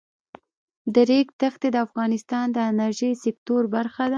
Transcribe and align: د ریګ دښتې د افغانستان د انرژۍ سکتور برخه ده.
د 0.93 0.95
ریګ 1.09 1.27
دښتې 1.41 1.69
د 1.71 1.77
افغانستان 1.87 2.45
د 2.51 2.57
انرژۍ 2.71 3.13
سکتور 3.23 3.63
برخه 3.75 4.03
ده. 4.07 4.09